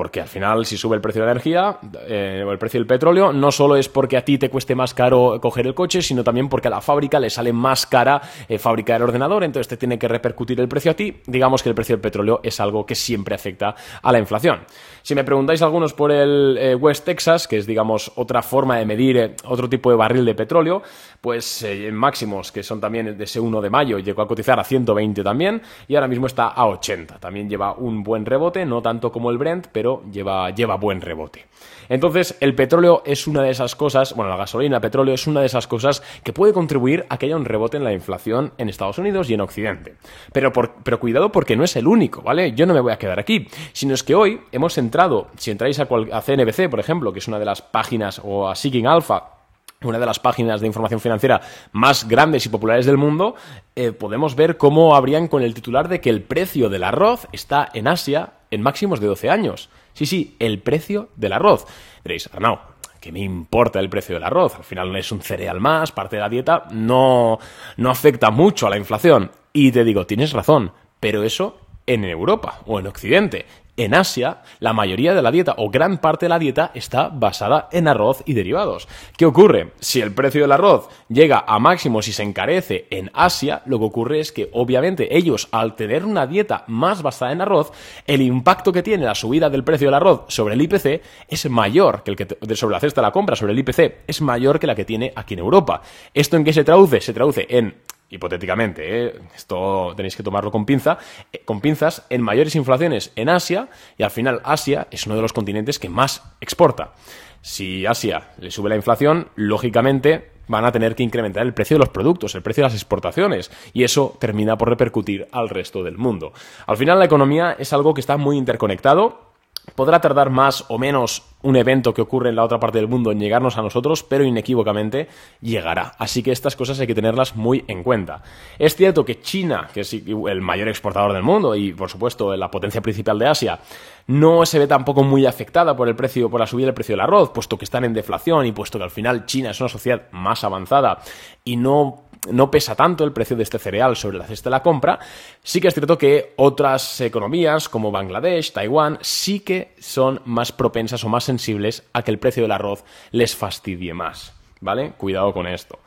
porque 0.00 0.22
al 0.22 0.28
final, 0.28 0.64
si 0.64 0.78
sube 0.78 0.96
el 0.96 1.02
precio 1.02 1.20
de 1.20 1.26
la 1.26 1.32
energía 1.32 1.78
eh, 2.08 2.42
o 2.42 2.50
el 2.52 2.56
precio 2.56 2.80
del 2.80 2.86
petróleo, 2.86 3.34
no 3.34 3.52
solo 3.52 3.76
es 3.76 3.90
porque 3.90 4.16
a 4.16 4.24
ti 4.24 4.38
te 4.38 4.48
cueste 4.48 4.74
más 4.74 4.94
caro 4.94 5.38
coger 5.42 5.66
el 5.66 5.74
coche, 5.74 6.00
sino 6.00 6.24
también 6.24 6.48
porque 6.48 6.68
a 6.68 6.70
la 6.70 6.80
fábrica 6.80 7.20
le 7.20 7.28
sale 7.28 7.52
más 7.52 7.84
cara 7.84 8.22
eh, 8.48 8.56
fabricar 8.56 8.96
el 8.96 9.02
ordenador, 9.02 9.44
entonces 9.44 9.68
te 9.68 9.76
tiene 9.76 9.98
que 9.98 10.08
repercutir 10.08 10.58
el 10.58 10.68
precio 10.68 10.92
a 10.92 10.94
ti. 10.94 11.18
Digamos 11.26 11.62
que 11.62 11.68
el 11.68 11.74
precio 11.74 11.96
del 11.96 12.00
petróleo 12.00 12.40
es 12.42 12.58
algo 12.60 12.86
que 12.86 12.94
siempre 12.94 13.34
afecta 13.34 13.74
a 14.00 14.10
la 14.10 14.18
inflación. 14.18 14.60
Si 15.02 15.14
me 15.14 15.22
preguntáis 15.22 15.60
algunos 15.60 15.92
por 15.92 16.12
el 16.12 16.56
eh, 16.58 16.74
West 16.74 17.04
Texas, 17.04 17.46
que 17.46 17.58
es, 17.58 17.66
digamos, 17.66 18.10
otra 18.16 18.40
forma 18.40 18.78
de 18.78 18.86
medir 18.86 19.34
otro 19.44 19.68
tipo 19.68 19.90
de 19.90 19.96
barril 19.96 20.24
de 20.24 20.34
petróleo, 20.34 20.82
pues 21.20 21.66
máximos, 21.92 22.52
que 22.52 22.62
son 22.62 22.80
también 22.80 23.18
de 23.18 23.24
ese 23.24 23.38
1 23.38 23.60
de 23.60 23.68
mayo, 23.68 23.98
llegó 23.98 24.22
a 24.22 24.26
cotizar 24.26 24.58
a 24.58 24.64
120 24.64 25.22
también, 25.22 25.60
y 25.86 25.94
ahora 25.94 26.08
mismo 26.08 26.26
está 26.26 26.48
a 26.48 26.66
80. 26.66 27.18
También 27.18 27.50
lleva 27.50 27.74
un 27.74 28.02
buen 28.02 28.24
rebote, 28.24 28.64
no 28.64 28.80
tanto 28.80 29.12
como 29.12 29.30
el 29.30 29.36
Brent, 29.36 29.66
pero 29.72 29.89
lleva, 30.12 30.50
lleva 30.50 30.76
buen 30.76 31.00
rebote. 31.00 31.46
Entonces, 31.88 32.36
el 32.40 32.54
petróleo 32.54 33.02
es 33.04 33.26
una 33.26 33.42
de 33.42 33.50
esas 33.50 33.74
cosas, 33.74 34.14
bueno, 34.14 34.30
la 34.30 34.36
gasolina, 34.36 34.76
el 34.76 34.80
petróleo 34.80 35.12
es 35.12 35.26
una 35.26 35.40
de 35.40 35.46
esas 35.46 35.66
cosas 35.66 36.02
que 36.22 36.32
puede 36.32 36.52
contribuir 36.52 37.04
a 37.08 37.18
que 37.18 37.26
haya 37.26 37.36
un 37.36 37.44
rebote 37.44 37.78
en 37.78 37.84
la 37.84 37.92
inflación 37.92 38.52
en 38.58 38.68
Estados 38.68 38.98
Unidos 38.98 39.28
y 39.28 39.34
en 39.34 39.40
Occidente. 39.40 39.96
Pero, 40.32 40.52
pero 40.52 41.00
cuidado 41.00 41.32
porque 41.32 41.56
no 41.56 41.64
es 41.64 41.74
el 41.74 41.88
único, 41.88 42.22
¿vale? 42.22 42.52
Yo 42.52 42.64
no 42.64 42.74
me 42.74 42.80
voy 42.80 42.92
a 42.92 42.98
quedar 42.98 43.18
aquí, 43.18 43.48
sino 43.72 43.94
es 43.94 44.04
que 44.04 44.14
hoy 44.14 44.40
hemos 44.52 44.78
entrado, 44.78 45.28
si 45.36 45.50
entráis 45.50 45.80
a, 45.80 45.88
a 46.12 46.22
CNBC, 46.22 46.70
por 46.70 46.78
ejemplo, 46.78 47.12
que 47.12 47.18
es 47.18 47.26
una 47.26 47.40
de 47.40 47.44
las 47.44 47.60
páginas, 47.60 48.20
o 48.22 48.48
a 48.48 48.54
Seeking 48.54 48.86
Alpha, 48.86 49.40
una 49.82 49.98
de 49.98 50.06
las 50.06 50.18
páginas 50.18 50.60
de 50.60 50.66
información 50.66 51.00
financiera 51.00 51.40
más 51.72 52.06
grandes 52.06 52.44
y 52.46 52.50
populares 52.50 52.86
del 52.86 52.98
mundo, 52.98 53.34
eh, 53.74 53.92
podemos 53.92 54.36
ver 54.36 54.58
cómo 54.58 54.94
habrían 54.94 55.26
con 55.26 55.42
el 55.42 55.54
titular 55.54 55.88
de 55.88 56.00
que 56.00 56.10
el 56.10 56.22
precio 56.22 56.68
del 56.68 56.84
arroz 56.84 57.26
está 57.32 57.68
en 57.72 57.88
Asia 57.88 58.34
en 58.50 58.62
máximos 58.62 59.00
de 59.00 59.06
12 59.06 59.30
años. 59.30 59.70
Sí, 59.92 60.06
sí, 60.06 60.36
el 60.38 60.60
precio 60.60 61.10
del 61.16 61.32
arroz. 61.32 61.66
Diréis, 62.04 62.28
Arnau, 62.32 62.58
¿qué 63.00 63.12
me 63.12 63.20
importa 63.20 63.80
el 63.80 63.88
precio 63.88 64.14
del 64.14 64.24
arroz? 64.24 64.56
Al 64.56 64.64
final 64.64 64.94
es 64.96 65.12
un 65.12 65.22
cereal 65.22 65.60
más, 65.60 65.92
parte 65.92 66.16
de 66.16 66.22
la 66.22 66.28
dieta, 66.28 66.64
no, 66.70 67.38
no 67.76 67.90
afecta 67.90 68.30
mucho 68.30 68.66
a 68.66 68.70
la 68.70 68.76
inflación. 68.76 69.30
Y 69.52 69.72
te 69.72 69.84
digo, 69.84 70.06
tienes 70.06 70.32
razón, 70.32 70.72
pero 71.00 71.22
eso 71.22 71.58
en 71.90 72.04
Europa 72.04 72.60
o 72.66 72.78
en 72.78 72.86
Occidente. 72.86 73.46
En 73.76 73.94
Asia, 73.94 74.42
la 74.58 74.72
mayoría 74.72 75.14
de 75.14 75.22
la 75.22 75.30
dieta 75.30 75.54
o 75.56 75.70
gran 75.70 75.98
parte 75.98 76.26
de 76.26 76.30
la 76.30 76.38
dieta 76.38 76.70
está 76.74 77.08
basada 77.08 77.68
en 77.72 77.88
arroz 77.88 78.22
y 78.26 78.34
derivados. 78.34 78.86
¿Qué 79.16 79.24
ocurre? 79.24 79.72
Si 79.80 80.00
el 80.00 80.12
precio 80.12 80.42
del 80.42 80.52
arroz 80.52 80.88
llega 81.08 81.44
a 81.46 81.58
máximos 81.58 82.06
y 82.06 82.12
se 82.12 82.22
encarece 82.22 82.86
en 82.90 83.10
Asia, 83.14 83.62
lo 83.64 83.78
que 83.78 83.86
ocurre 83.86 84.20
es 84.20 84.32
que 84.32 84.50
obviamente 84.52 85.16
ellos 85.16 85.48
al 85.50 85.76
tener 85.76 86.04
una 86.04 86.26
dieta 86.26 86.64
más 86.68 87.02
basada 87.02 87.32
en 87.32 87.40
arroz, 87.40 87.72
el 88.06 88.20
impacto 88.20 88.70
que 88.70 88.82
tiene 88.82 89.06
la 89.06 89.14
subida 89.14 89.48
del 89.48 89.64
precio 89.64 89.88
del 89.88 89.94
arroz 89.94 90.24
sobre 90.28 90.54
el 90.54 90.62
IPC 90.62 91.02
es 91.28 91.50
mayor 91.50 92.02
que 92.02 92.10
el 92.10 92.16
que 92.16 92.56
sobre 92.56 92.74
la 92.74 92.80
cesta 92.80 93.00
de 93.00 93.06
la 93.06 93.12
compra 93.12 93.34
sobre 93.34 93.52
el 93.52 93.58
IPC 93.60 94.02
es 94.06 94.20
mayor 94.20 94.60
que 94.60 94.66
la 94.66 94.74
que 94.74 94.84
tiene 94.84 95.12
aquí 95.16 95.34
en 95.34 95.40
Europa. 95.40 95.80
¿Esto 96.12 96.36
en 96.36 96.44
qué 96.44 96.52
se 96.52 96.64
traduce? 96.64 97.00
Se 97.00 97.14
traduce 97.14 97.46
en 97.48 97.74
hipotéticamente, 98.10 99.06
¿eh? 99.06 99.20
esto 99.34 99.94
tenéis 99.96 100.16
que 100.16 100.22
tomarlo 100.22 100.50
con, 100.50 100.66
pinza, 100.66 100.98
eh, 101.32 101.42
con 101.44 101.60
pinzas, 101.60 102.04
en 102.10 102.22
mayores 102.22 102.54
inflaciones 102.56 103.12
en 103.16 103.28
Asia 103.28 103.68
y 103.96 104.02
al 104.02 104.10
final 104.10 104.40
Asia 104.44 104.88
es 104.90 105.06
uno 105.06 105.16
de 105.16 105.22
los 105.22 105.32
continentes 105.32 105.78
que 105.78 105.88
más 105.88 106.22
exporta. 106.40 106.92
Si 107.40 107.86
Asia 107.86 108.32
le 108.38 108.50
sube 108.50 108.68
la 108.68 108.76
inflación, 108.76 109.28
lógicamente 109.34 110.32
van 110.48 110.64
a 110.64 110.72
tener 110.72 110.96
que 110.96 111.04
incrementar 111.04 111.44
el 111.44 111.54
precio 111.54 111.76
de 111.76 111.84
los 111.84 111.88
productos, 111.88 112.34
el 112.34 112.42
precio 112.42 112.62
de 112.62 112.66
las 112.66 112.74
exportaciones, 112.74 113.50
y 113.72 113.84
eso 113.84 114.16
termina 114.18 114.58
por 114.58 114.68
repercutir 114.68 115.28
al 115.30 115.48
resto 115.48 115.84
del 115.84 115.96
mundo. 115.96 116.32
Al 116.66 116.76
final 116.76 116.98
la 116.98 117.04
economía 117.04 117.56
es 117.58 117.72
algo 117.72 117.94
que 117.94 118.00
está 118.00 118.16
muy 118.16 118.36
interconectado 118.36 119.29
Podrá 119.74 120.00
tardar 120.00 120.30
más 120.30 120.64
o 120.68 120.78
menos 120.78 121.22
un 121.42 121.56
evento 121.56 121.94
que 121.94 122.02
ocurre 122.02 122.28
en 122.28 122.36
la 122.36 122.44
otra 122.44 122.60
parte 122.60 122.78
del 122.78 122.88
mundo 122.88 123.12
en 123.12 123.20
llegarnos 123.20 123.56
a 123.56 123.62
nosotros, 123.62 124.02
pero 124.02 124.24
inequívocamente 124.24 125.08
llegará. 125.40 125.92
Así 125.98 126.22
que 126.22 126.32
estas 126.32 126.56
cosas 126.56 126.78
hay 126.80 126.86
que 126.86 126.94
tenerlas 126.94 127.36
muy 127.36 127.64
en 127.66 127.82
cuenta. 127.82 128.22
Es 128.58 128.76
cierto 128.76 129.04
que 129.04 129.20
China, 129.20 129.68
que 129.72 129.80
es 129.80 129.92
el 129.92 130.40
mayor 130.40 130.68
exportador 130.68 131.12
del 131.12 131.22
mundo 131.22 131.54
y 131.54 131.72
por 131.72 131.88
supuesto 131.88 132.36
la 132.36 132.50
potencia 132.50 132.82
principal 132.82 133.18
de 133.18 133.28
Asia, 133.28 133.58
no 134.06 134.44
se 134.44 134.58
ve 134.58 134.66
tampoco 134.66 135.02
muy 135.02 135.24
afectada 135.24 135.76
por 135.76 135.88
el 135.88 135.96
precio, 135.96 136.28
por 136.28 136.40
la 136.40 136.46
subida 136.46 136.66
del 136.66 136.74
precio 136.74 136.94
del 136.94 137.00
arroz, 137.00 137.30
puesto 137.30 137.56
que 137.56 137.64
están 137.64 137.84
en 137.84 137.94
deflación 137.94 138.44
y 138.46 138.52
puesto 138.52 138.78
que 138.78 138.84
al 138.84 138.90
final 138.90 139.24
China 139.24 139.50
es 139.50 139.60
una 139.60 139.68
sociedad 139.68 140.02
más 140.10 140.44
avanzada 140.44 140.98
y 141.44 141.56
no 141.56 142.09
no 142.28 142.50
pesa 142.50 142.74
tanto 142.74 143.04
el 143.04 143.12
precio 143.12 143.36
de 143.36 143.42
este 143.42 143.58
cereal 143.58 143.96
sobre 143.96 144.18
la 144.18 144.26
cesta 144.26 144.50
de 144.50 144.52
la 144.52 144.62
compra, 144.62 144.98
sí 145.42 145.60
que 145.60 145.68
es 145.68 145.74
cierto 145.74 145.96
que 145.96 146.34
otras 146.36 147.00
economías 147.00 147.68
como 147.68 147.90
Bangladesh, 147.90 148.52
Taiwán, 148.52 148.98
sí 149.00 149.40
que 149.40 149.74
son 149.78 150.20
más 150.24 150.52
propensas 150.52 151.02
o 151.04 151.08
más 151.08 151.24
sensibles 151.24 151.84
a 151.92 152.02
que 152.02 152.10
el 152.10 152.18
precio 152.18 152.42
del 152.42 152.52
arroz 152.52 152.84
les 153.10 153.34
fastidie 153.34 153.94
más. 153.94 154.34
¿Vale? 154.60 154.92
Cuidado 154.92 155.32
con 155.32 155.46
esto. 155.46 155.78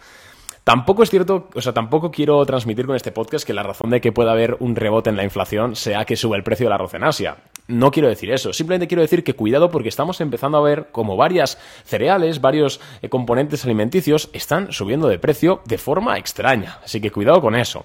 Tampoco 0.64 1.04
es 1.04 1.10
cierto, 1.10 1.50
o 1.54 1.62
sea, 1.62 1.74
tampoco 1.74 2.10
quiero 2.10 2.46
transmitir 2.46 2.86
con 2.86 2.96
este 2.96 3.12
podcast 3.12 3.46
que 3.46 3.54
la 3.54 3.64
razón 3.64 3.90
de 3.90 4.00
que 4.00 4.14
pueda 4.14 4.32
haber 4.32 4.56
un 4.62 4.78
rebote 4.78 5.10
en 5.10 5.18
la 5.18 5.26
inflación 5.26 5.76
sea 5.76 6.06
que 6.06 6.16
sube 6.16 6.38
el 6.38 6.44
precio 6.44 6.68
del 6.68 6.74
arroz 6.74 6.94
en 6.94 7.04
Asia. 7.04 7.36
No 7.68 7.92
quiero 7.92 8.08
decir 8.08 8.32
eso, 8.32 8.54
simplemente 8.54 8.88
quiero 8.88 9.02
decir 9.02 9.26
que 9.26 9.36
cuidado 9.36 9.70
porque 9.70 9.90
estamos 9.90 10.22
empezando 10.22 10.58
a 10.58 10.62
ver 10.62 10.88
como 10.92 11.18
varias 11.18 11.58
cereales, 11.84 12.40
varios 12.40 12.80
eh, 13.02 13.10
componentes 13.10 13.66
alimenticios 13.66 14.30
están 14.32 14.72
subiendo 14.72 15.10
de 15.10 15.20
precio 15.20 15.62
de 15.66 15.78
forma 15.78 16.18
extraña. 16.18 16.80
Así 16.82 17.02
que 17.02 17.12
cuidado 17.12 17.42
con 17.42 17.56
eso. 17.56 17.84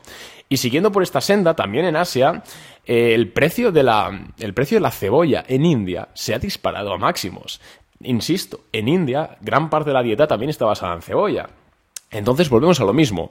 Y 0.49 0.59
siguiendo 0.59 0.93
por 0.93 1.03
esta 1.03 1.21
senda, 1.21 1.55
también 1.55 1.85
en 1.85 1.97
Asia, 1.97 2.45
eh, 2.87 3.13
el, 3.13 3.33
precio 3.33 3.73
de 3.73 3.83
la, 3.83 4.33
el 4.39 4.55
precio 4.55 4.77
de 4.77 4.83
la 4.83 4.93
cebolla 4.93 5.45
en 5.49 5.67
India 5.67 6.09
se 6.15 6.33
ha 6.33 6.39
disparado 6.39 6.93
a 6.93 6.99
máximos. 6.99 7.61
Insisto, 8.03 8.61
en 8.73 8.87
India 8.87 9.37
gran 9.41 9.69
parte 9.69 9.91
de 9.91 9.95
la 9.95 10.03
dieta 10.05 10.29
también 10.29 10.51
está 10.51 10.65
basada 10.65 10.95
en 10.95 11.03
cebolla. 11.03 11.49
Entonces 12.11 12.49
volvemos 12.49 12.81
a 12.81 12.85
lo 12.85 12.93
mismo 12.93 13.31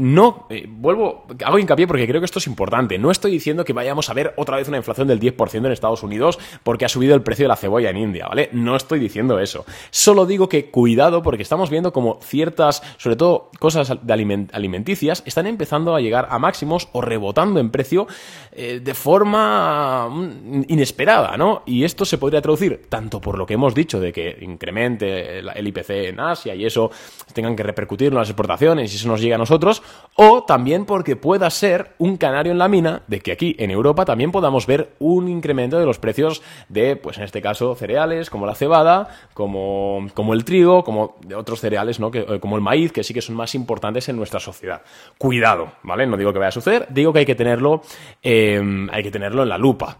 no, 0.00 0.46
eh, 0.48 0.66
vuelvo, 0.66 1.26
hago 1.44 1.58
hincapié 1.58 1.86
porque 1.86 2.06
creo 2.06 2.22
que 2.22 2.24
esto 2.24 2.38
es 2.38 2.46
importante. 2.46 2.98
No 2.98 3.10
estoy 3.10 3.32
diciendo 3.32 3.66
que 3.66 3.74
vayamos 3.74 4.08
a 4.08 4.14
ver 4.14 4.32
otra 4.38 4.56
vez 4.56 4.66
una 4.66 4.78
inflación 4.78 5.06
del 5.06 5.20
10% 5.20 5.66
en 5.66 5.72
Estados 5.72 6.02
Unidos 6.02 6.38
porque 6.62 6.86
ha 6.86 6.88
subido 6.88 7.14
el 7.14 7.22
precio 7.22 7.44
de 7.44 7.48
la 7.48 7.56
cebolla 7.56 7.90
en 7.90 7.98
India, 7.98 8.26
¿vale? 8.26 8.48
No 8.52 8.76
estoy 8.76 8.98
diciendo 8.98 9.38
eso. 9.38 9.66
Solo 9.90 10.24
digo 10.24 10.48
que 10.48 10.70
cuidado 10.70 11.22
porque 11.22 11.42
estamos 11.42 11.68
viendo 11.68 11.92
como 11.92 12.18
ciertas, 12.22 12.82
sobre 12.96 13.16
todo 13.16 13.50
cosas 13.58 13.90
alimenticias, 13.90 15.22
están 15.26 15.46
empezando 15.46 15.94
a 15.94 16.00
llegar 16.00 16.28
a 16.30 16.38
máximos 16.38 16.88
o 16.92 17.02
rebotando 17.02 17.60
en 17.60 17.70
precio 17.70 18.06
eh, 18.52 18.80
de 18.82 18.94
forma 18.94 20.08
mm, 20.08 20.62
inesperada, 20.68 21.36
¿no? 21.36 21.62
Y 21.66 21.84
esto 21.84 22.06
se 22.06 22.16
podría 22.16 22.40
traducir 22.40 22.86
tanto 22.88 23.20
por 23.20 23.36
lo 23.36 23.44
que 23.44 23.52
hemos 23.52 23.74
dicho 23.74 24.00
de 24.00 24.14
que 24.14 24.38
incremente 24.40 25.40
el 25.40 25.68
IPC 25.68 25.90
en 25.90 26.20
Asia 26.20 26.54
y 26.54 26.64
eso 26.64 26.90
tengan 27.34 27.54
que 27.54 27.62
repercutir 27.62 28.14
las 28.14 28.30
exportaciones 28.30 28.92
y 28.92 28.96
eso 28.96 29.06
nos 29.06 29.20
llega 29.20 29.34
a 29.34 29.38
nosotros, 29.38 29.82
o 30.22 30.44
también 30.44 30.84
porque 30.84 31.16
pueda 31.16 31.48
ser 31.48 31.94
un 31.98 32.18
canario 32.18 32.52
en 32.52 32.58
la 32.58 32.68
mina 32.68 33.02
de 33.06 33.20
que 33.20 33.32
aquí 33.32 33.56
en 33.58 33.70
Europa 33.70 34.04
también 34.04 34.32
podamos 34.32 34.66
ver 34.66 34.92
un 34.98 35.28
incremento 35.28 35.78
de 35.78 35.86
los 35.86 35.98
precios 35.98 36.42
de, 36.68 36.96
pues 36.96 37.16
en 37.16 37.24
este 37.24 37.40
caso, 37.40 37.74
cereales 37.74 38.28
como 38.28 38.44
la 38.44 38.54
cebada, 38.54 39.08
como, 39.32 40.08
como 40.12 40.34
el 40.34 40.44
trigo, 40.44 40.84
como 40.84 41.16
de 41.24 41.34
otros 41.34 41.60
cereales, 41.60 42.00
¿no? 42.00 42.10
Que, 42.10 42.20
eh, 42.20 42.38
como 42.38 42.56
el 42.56 42.62
maíz, 42.62 42.92
que 42.92 43.02
sí 43.02 43.14
que 43.14 43.22
son 43.22 43.34
más 43.34 43.54
importantes 43.54 44.08
en 44.10 44.16
nuestra 44.16 44.40
sociedad. 44.40 44.82
Cuidado, 45.16 45.72
¿vale? 45.82 46.06
No 46.06 46.18
digo 46.18 46.32
que 46.32 46.38
vaya 46.38 46.48
a 46.48 46.52
suceder, 46.52 46.86
digo 46.90 47.12
que 47.12 47.20
hay 47.20 47.26
que 47.26 47.34
tenerlo, 47.34 47.80
eh, 48.22 48.60
hay 48.92 49.02
que 49.02 49.10
tenerlo 49.10 49.42
en 49.42 49.48
la 49.48 49.56
lupa. 49.56 49.96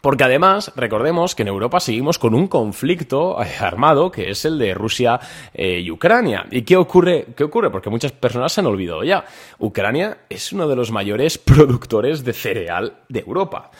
Porque 0.00 0.24
además, 0.24 0.72
recordemos 0.76 1.34
que 1.34 1.42
en 1.42 1.48
Europa 1.48 1.80
seguimos 1.80 2.18
con 2.18 2.34
un 2.34 2.46
conflicto 2.46 3.42
eh, 3.42 3.48
armado 3.60 4.10
que 4.10 4.30
es 4.30 4.44
el 4.44 4.58
de 4.58 4.74
Rusia 4.74 5.20
eh, 5.54 5.80
y 5.80 5.90
Ucrania. 5.90 6.46
¿Y 6.50 6.62
qué 6.62 6.76
ocurre? 6.76 7.26
¿Qué 7.36 7.44
ocurre? 7.44 7.70
Porque 7.70 7.90
muchas 7.90 8.12
personas 8.12 8.52
se 8.52 8.60
han 8.60 8.66
olvidado 8.66 9.02
ya. 9.04 9.24
Ucrania 9.58 10.18
es 10.28 10.52
uno 10.52 10.68
de 10.68 10.76
los 10.76 10.90
mayores 10.90 11.38
productores 11.38 12.24
de 12.24 12.32
cereal 12.32 12.98
de 13.08 13.20
Europa. 13.20 13.70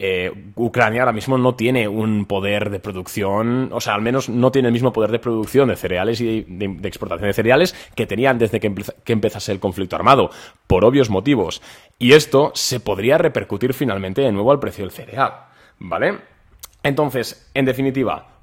Eh, 0.00 0.52
Ucrania 0.54 1.02
ahora 1.02 1.12
mismo 1.12 1.36
no 1.38 1.56
tiene 1.56 1.88
un 1.88 2.24
poder 2.26 2.70
de 2.70 2.78
producción, 2.78 3.70
o 3.72 3.80
sea, 3.80 3.94
al 3.94 4.02
menos 4.02 4.28
no 4.28 4.52
tiene 4.52 4.68
el 4.68 4.72
mismo 4.72 4.92
poder 4.92 5.10
de 5.10 5.18
producción 5.18 5.70
de 5.70 5.74
cereales 5.76 6.20
y 6.20 6.42
de, 6.42 6.86
exportación 6.86 7.26
de 7.26 7.32
cereales 7.32 7.74
que 7.96 8.06
tenía 8.06 8.30
antes 8.30 8.52
de 8.52 8.60
que, 8.60 8.72
que 9.02 9.12
empezase 9.12 9.50
el 9.50 9.58
conflicto 9.58 9.96
armado, 9.96 10.30
por 10.68 10.84
obvios 10.84 11.10
motivos. 11.10 11.62
Y 11.98 12.12
esto 12.12 12.52
se 12.54 12.78
podría 12.78 13.18
repercutir 13.18 13.74
finalmente 13.74 14.22
de 14.22 14.30
nuevo 14.30 14.52
al 14.52 14.60
precio 14.60 14.84
del 14.84 14.92
cereal. 14.92 15.47
¿Vale? 15.78 16.18
Entonces, 16.82 17.50
en 17.54 17.64
definitiva, 17.64 18.37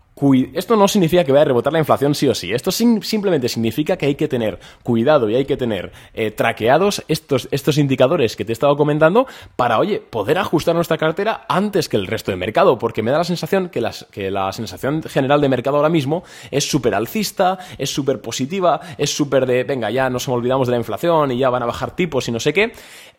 esto 0.54 0.78
no 0.78 0.88
significa 0.88 1.26
que 1.26 1.32
vaya 1.34 1.42
a 1.42 1.46
rebotar 1.46 1.74
la 1.74 1.80
inflación 1.80 2.16
sí 2.16 2.28
o 2.28 2.36
sí. 2.36 2.54
Esto 2.54 2.72
simplemente 2.72 3.50
significa 3.50 3.98
que 3.98 4.06
hay 4.06 4.16
que 4.16 4.28
tener 4.28 4.60
cuidado 4.82 5.30
y 5.30 5.36
hay 5.36 5.46
que 5.46 5.58
tener 5.58 5.92
eh, 6.14 6.32
traqueados 6.32 7.04
estos, 7.10 7.50
estos 7.52 7.78
indicadores 7.78 8.38
que 8.38 8.46
te 8.46 8.52
he 8.52 8.54
estado 8.54 8.78
comentando 8.78 9.28
para, 9.58 9.78
oye, 9.78 10.00
poder 10.00 10.38
ajustar 10.38 10.74
nuestra 10.74 10.98
cartera 10.98 11.46
antes 11.50 11.90
que 11.90 11.98
el 11.98 12.08
resto 12.08 12.32
del 12.32 12.40
mercado. 12.40 12.78
Porque 12.78 13.04
me 13.04 13.12
da 13.12 13.18
la 13.20 13.24
sensación 13.26 13.70
que, 13.70 13.84
que 14.12 14.32
la 14.32 14.54
sensación 14.54 15.04
general 15.04 15.42
de 15.42 15.50
mercado 15.50 15.78
ahora 15.78 15.90
mismo 15.90 16.24
es 16.50 16.64
súper 16.70 16.96
alcista, 16.96 17.60
es 17.78 17.90
súper 17.90 18.22
positiva, 18.22 18.80
es 18.98 19.14
súper 19.14 19.46
de, 19.46 19.66
venga, 19.66 19.92
ya 19.92 20.10
nos 20.10 20.30
olvidamos 20.30 20.68
de 20.68 20.72
la 20.72 20.78
inflación 20.78 21.32
y 21.32 21.38
ya 21.40 21.50
van 21.50 21.64
a 21.64 21.66
bajar 21.66 21.96
tipos 21.96 22.28
y 22.30 22.32
no 22.32 22.40
sé 22.40 22.54
qué. 22.54 22.72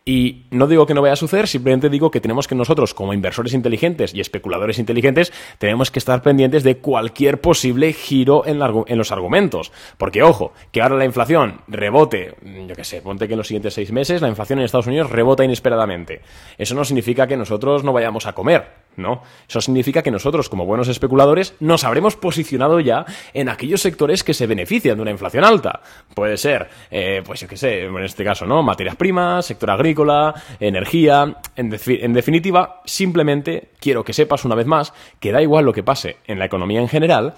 Y 0.07 0.45
no 0.51 0.67
digo 0.67 0.85
que 0.85 0.93
no 0.93 1.01
vaya 1.01 1.13
a 1.13 1.17
suceder, 1.17 1.49
simplemente 1.49 1.89
digo 1.89 2.11
que 2.11 2.21
tenemos 2.21 2.47
que 2.47 2.55
nosotros, 2.55 2.93
como 2.93 3.11
inversores 3.11 3.53
inteligentes 3.53 4.13
y 4.13 4.21
especuladores 4.21 4.79
inteligentes, 4.79 5.33
tenemos 5.57 5.91
que 5.91 5.99
estar 5.99 6.21
pendientes 6.21 6.63
de 6.63 6.77
cualquier 6.87 7.41
posible 7.41 7.91
giro 7.91 8.45
en, 8.45 8.59
los 8.97 9.11
argumentos. 9.11 9.73
Porque, 9.97 10.23
ojo, 10.23 10.53
que 10.71 10.81
ahora 10.81 10.95
la 10.95 11.03
inflación 11.03 11.59
rebote, 11.67 12.33
yo 12.65 12.73
qué 12.73 12.85
sé, 12.85 13.01
ponte 13.01 13.27
que 13.27 13.33
en 13.33 13.39
los 13.39 13.47
siguientes 13.47 13.73
seis 13.73 13.91
meses 13.91 14.21
la 14.21 14.29
inflación 14.29 14.59
en 14.59 14.65
Estados 14.65 14.87
Unidos 14.87 15.09
rebota 15.09 15.43
inesperadamente. 15.43 16.21
Eso 16.57 16.75
no 16.75 16.85
significa 16.85 17.27
que 17.27 17.35
nosotros 17.35 17.83
no 17.83 17.91
vayamos 17.91 18.25
a 18.25 18.31
comer. 18.31 18.86
¿No? 18.97 19.21
Eso 19.47 19.61
significa 19.61 20.01
que 20.01 20.11
nosotros, 20.11 20.49
como 20.49 20.65
buenos 20.65 20.87
especuladores, 20.87 21.55
nos 21.59 21.83
habremos 21.83 22.15
posicionado 22.15 22.79
ya 22.79 23.05
en 23.33 23.49
aquellos 23.49 23.81
sectores 23.81 24.23
que 24.23 24.33
se 24.33 24.47
benefician 24.47 24.97
de 24.97 25.01
una 25.01 25.11
inflación 25.11 25.43
alta. 25.43 25.81
Puede 26.13 26.37
ser, 26.37 26.67
eh, 26.91 27.21
pues 27.25 27.39
yo 27.39 27.47
qué 27.47 27.57
sé, 27.57 27.85
en 27.85 28.03
este 28.03 28.23
caso, 28.23 28.45
¿no? 28.45 28.63
Materias 28.63 28.95
primas, 28.95 29.45
sector 29.45 29.71
agrícola, 29.71 30.33
energía. 30.59 31.37
en 31.55 32.13
definitiva, 32.13 32.81
simplemente 32.85 33.69
quiero 33.79 34.03
que 34.03 34.13
sepas 34.13 34.45
una 34.45 34.55
vez 34.55 34.65
más 34.65 34.93
que 35.19 35.31
da 35.31 35.41
igual 35.41 35.65
lo 35.65 35.73
que 35.73 35.83
pase 35.83 36.17
en 36.25 36.39
la 36.39 36.45
economía 36.45 36.81
en 36.81 36.89
general, 36.89 37.35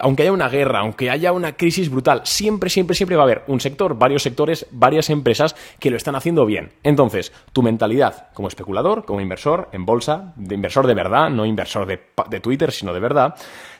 aunque 0.00 0.22
haya 0.22 0.32
una 0.32 0.48
guerra, 0.48 0.80
aunque 0.80 1.10
haya 1.10 1.32
una 1.32 1.56
crisis 1.56 1.90
brutal, 1.90 2.22
siempre, 2.24 2.70
siempre, 2.70 2.96
siempre 2.96 3.16
va 3.16 3.22
a 3.22 3.26
haber 3.26 3.42
un 3.46 3.60
sector, 3.60 3.98
varios 3.98 4.22
sectores, 4.22 4.66
varias 4.70 5.10
empresas 5.10 5.54
que 5.78 5.90
lo 5.90 5.96
están 5.96 6.14
haciendo 6.14 6.46
bien. 6.46 6.72
Entonces, 6.82 7.32
tu 7.52 7.62
mentalidad 7.62 8.28
como 8.32 8.48
especulador, 8.48 9.04
como 9.04 9.20
inversor 9.20 9.68
en 9.72 9.84
bolsa, 9.84 10.32
de 10.36 10.54
inversor 10.54 10.86
de 10.86 10.94
verdad, 10.94 11.30
no 11.30 11.44
inversor 11.44 11.86
de, 11.86 12.00
de 12.30 12.40
Twitter, 12.40 12.72
sino 12.72 12.94
de 12.94 13.00
verdad, 13.00 13.34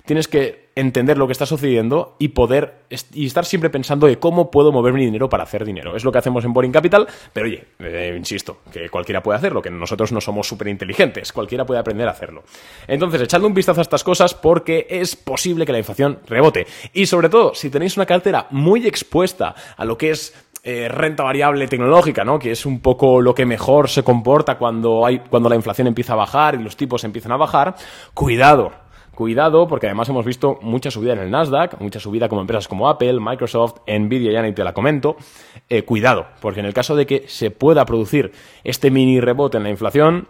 tienes 0.05 0.29
que 0.29 0.62
entender 0.75 1.19
lo 1.19 1.27
que 1.27 1.33
está 1.33 1.47
sucediendo 1.47 2.17
y 2.19 2.29
poder 2.29 2.83
y 3.13 3.27
estar 3.27 3.45
siempre 3.45 3.71
pensando 3.71 4.07
de 4.07 4.19
cómo 4.19 4.51
puedo 4.51 4.73
mover 4.73 4.93
mi 4.93 5.05
dinero 5.05 5.29
para 5.29 5.45
hacer 5.45 5.65
dinero. 5.65 5.97
Es 5.97 6.05
lo 6.05 6.13
que 6.13 6.19
hacemos 6.19 6.45
en 6.45 6.53
Boring 6.53 6.73
Capital, 6.73 7.07
pero 7.33 7.47
oye, 7.47 7.65
eh, 7.79 8.15
insisto, 8.17 8.59
que 8.73 8.89
cualquiera 8.89 9.23
puede 9.23 9.39
hacerlo, 9.39 9.61
que 9.61 9.71
nosotros 9.71 10.13
no 10.13 10.21
somos 10.21 10.47
súper 10.47 10.69
inteligentes, 10.69 11.33
cualquiera 11.33 11.65
puede 11.65 11.81
aprender 11.81 12.09
a 12.09 12.13
hacerlo. 12.13 12.43
Entonces, 12.87 13.21
echadle 13.23 13.47
un 13.47 13.55
vistazo 13.55 13.81
a 13.81 13.83
estas 13.83 14.05
cosas 14.05 14.35
porque 14.35 14.87
es 14.89 15.17
posible 15.17 15.67
que 15.67 15.73
la 15.73 15.79
inflación 15.79 16.21
rebote. 16.27 16.67
Y 16.93 17.07
sobre 17.07 17.29
todo, 17.29 17.55
si 17.55 17.71
tenéis 17.71 17.97
una 17.97 18.07
cartera 18.07 18.47
muy 18.51 18.87
expuesta 18.87 19.55
a 19.77 19.85
lo 19.85 19.99
que 19.99 20.11
es 20.11 20.35
eh, 20.65 20.89
renta 20.89 21.25
variable 21.25 21.67
tecnológica, 21.67 22.25
¿no? 22.25 22.39
Que 22.39 22.53
es 22.53 22.67
un 22.67 22.79
poco 22.79 23.21
lo 23.21 23.35
que 23.35 23.45
mejor 23.45 23.89
se 23.89 24.05
comporta 24.05 24.59
cuando 24.59 25.05
hay, 25.05 25.19
cuando 25.19 25.49
la 25.49 25.57
inflación 25.57 25.89
empieza 25.89 26.13
a 26.13 26.17
bajar 26.17 26.55
y 26.55 26.63
los 26.63 26.77
tipos 26.77 27.03
empiezan 27.03 27.33
a 27.33 27.37
bajar. 27.37 27.75
Cuidado, 28.15 28.71
Cuidado, 29.15 29.69
porque 29.69 29.87
además 29.87 30.09
hemos 30.09 30.25
visto 30.25 30.59
mucha 30.63 30.91
subida 30.91 31.13
en 31.13 31.19
el 31.19 31.31
Nasdaq, 31.31 31.79
mucha 31.81 32.01
subida 32.01 32.31
como 32.31 32.41
empresas 32.41 32.67
como 32.67 32.89
Apple, 32.89 33.21
Microsoft, 33.21 33.81
Nvidia, 33.87 34.33
ya 34.33 34.41
ni 34.43 34.53
te 34.53 34.65
la 34.65 34.73
comento. 34.73 35.17
Eh, 35.69 35.83
cuidado, 35.85 36.27
porque 36.41 36.61
en 36.61 36.67
el 36.67 36.73
caso 36.73 36.97
de 36.97 37.05
que 37.05 37.25
se 37.29 37.51
pueda 37.51 37.85
producir 37.85 38.33
este 38.65 38.91
mini 38.91 39.21
rebote 39.21 39.59
en 39.59 39.65
la 39.65 39.71
inflación, 39.71 40.29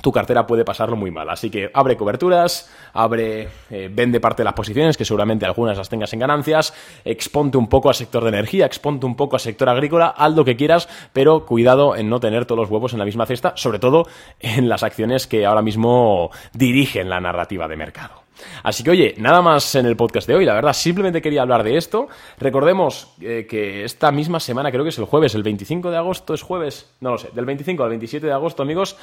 tu 0.00 0.12
cartera 0.12 0.46
puede 0.46 0.64
pasarlo 0.64 0.96
muy 0.96 1.10
mal. 1.10 1.28
Así 1.28 1.50
que 1.50 1.70
abre 1.74 1.96
coberturas, 1.96 2.70
abre, 2.92 3.48
eh, 3.70 3.90
vende 3.92 4.20
parte 4.20 4.42
de 4.42 4.44
las 4.44 4.54
posiciones, 4.54 4.96
que 4.96 5.04
seguramente 5.04 5.46
algunas 5.46 5.76
las 5.76 5.88
tengas 5.88 6.12
en 6.12 6.20
ganancias, 6.20 6.74
exponte 7.04 7.58
un 7.58 7.68
poco 7.68 7.88
al 7.88 7.94
sector 7.94 8.22
de 8.22 8.30
energía, 8.30 8.66
exponte 8.66 9.06
un 9.06 9.16
poco 9.16 9.36
al 9.36 9.40
sector 9.40 9.68
agrícola, 9.68 10.14
haz 10.16 10.34
lo 10.34 10.44
que 10.44 10.56
quieras, 10.56 10.88
pero 11.12 11.44
cuidado 11.46 11.96
en 11.96 12.08
no 12.08 12.20
tener 12.20 12.46
todos 12.46 12.60
los 12.60 12.70
huevos 12.70 12.92
en 12.92 12.98
la 12.98 13.04
misma 13.04 13.26
cesta, 13.26 13.52
sobre 13.56 13.78
todo 13.78 14.06
en 14.40 14.68
las 14.68 14.82
acciones 14.82 15.26
que 15.26 15.46
ahora 15.46 15.62
mismo 15.62 16.30
dirigen 16.52 17.10
la 17.10 17.20
narrativa 17.20 17.68
de 17.68 17.76
mercado. 17.76 18.20
Así 18.62 18.82
que 18.82 18.90
oye, 18.90 19.14
nada 19.18 19.42
más 19.42 19.74
en 19.74 19.86
el 19.86 19.96
podcast 19.96 20.26
de 20.26 20.34
hoy, 20.34 20.44
la 20.44 20.54
verdad, 20.54 20.72
simplemente 20.72 21.22
quería 21.22 21.42
hablar 21.42 21.62
de 21.62 21.76
esto. 21.76 22.08
Recordemos 22.38 23.14
eh, 23.20 23.46
que 23.48 23.84
esta 23.84 24.10
misma 24.12 24.40
semana, 24.40 24.70
creo 24.70 24.82
que 24.82 24.90
es 24.90 24.98
el 24.98 25.04
jueves, 25.04 25.34
el 25.34 25.42
25 25.42 25.90
de 25.90 25.96
agosto 25.96 26.34
es 26.34 26.42
jueves, 26.42 26.90
no 27.00 27.10
lo 27.10 27.18
sé, 27.18 27.30
del 27.34 27.44
25 27.44 27.82
al 27.82 27.88
27 27.90 28.26
de 28.26 28.32
agosto, 28.32 28.62
amigos, 28.62 28.96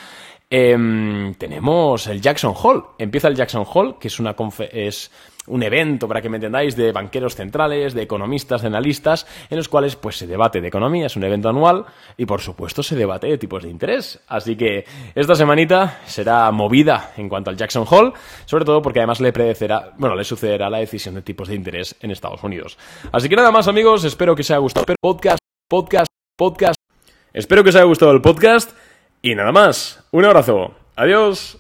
em, 0.50 1.34
tenemos 1.36 2.08
el 2.08 2.22
Jackson 2.22 2.54
Hall. 2.56 2.84
Empieza 2.98 3.28
el 3.28 3.36
Jackson 3.36 3.66
Hall, 3.66 3.98
que 4.00 4.08
es 4.08 4.20
una 4.20 4.36
es 4.72 5.12
un 5.48 5.64
evento, 5.64 6.08
para 6.08 6.22
que 6.22 6.30
me 6.30 6.38
entendáis, 6.38 6.76
de 6.76 6.92
banqueros 6.92 7.36
centrales, 7.36 7.94
de 7.94 8.02
economistas, 8.02 8.62
de 8.62 8.68
analistas, 8.68 9.26
en 9.50 9.58
los 9.58 9.70
cuales 9.70 9.96
pues 9.96 10.18
se 10.18 10.28
debate 10.28 10.60
de 10.60 10.68
economía, 10.68 11.06
es 11.06 11.16
un 11.16 11.24
evento 11.24 11.48
anual 11.48 11.86
y 12.18 12.26
por 12.26 12.42
supuesto 12.42 12.84
se 12.84 12.96
debate 12.96 13.28
de 13.28 13.38
tipos 13.38 13.64
de 13.64 13.70
interés. 13.70 14.20
Así 14.28 14.58
que 14.58 14.84
esta 15.16 15.36
semanita 15.36 16.02
será 16.06 16.52
movida 16.52 17.14
en 17.16 17.30
cuanto 17.30 17.50
al 17.50 17.56
Jackson 17.56 17.86
Hole, 17.90 18.12
sobre 18.46 18.66
todo 18.66 18.82
porque 18.82 19.00
además 19.00 19.22
le 19.22 19.32
predecerá, 19.32 19.94
bueno, 19.98 20.16
le 20.16 20.26
sucederá 20.26 20.70
la 20.70 20.80
decisión 20.80 21.16
de 21.16 21.22
tipos 21.22 21.48
de 21.48 21.56
interés 21.56 21.96
en 22.02 22.12
Estados 22.12 22.44
Unidos. 22.44 22.78
Así 23.12 23.30
que 23.30 23.36
nada 23.36 23.52
más 23.52 23.68
amigos, 23.68 24.04
espero 24.04 24.36
que 24.36 24.42
os 24.42 24.52
haya 24.52 24.60
gustado 24.60 24.86
el 24.90 24.98
podcast, 25.00 25.40
podcast 25.70 26.08
podcast. 26.38 26.76
Espero 27.34 27.64
que 27.64 27.70
os 27.70 27.76
haya 27.76 27.86
gustado 27.86 28.12
el 28.12 28.22
podcast 28.22 28.72
y 29.22 29.36
nada 29.36 29.52
más. 29.52 30.04
Un 30.12 30.26
abrazo. 30.26 30.74
Adiós. 30.96 31.58